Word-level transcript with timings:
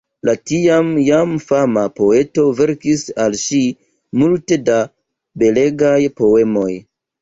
La 0.27 0.33
tiam 0.51 0.87
jam 1.07 1.35
fama 1.49 1.83
poeto 1.99 2.47
verkis 2.63 3.05
al 3.27 3.39
ŝi 3.45 3.63
multe 4.25 4.63
da 4.67 4.83
belegaj 5.43 5.99
poemoj. 6.21 6.71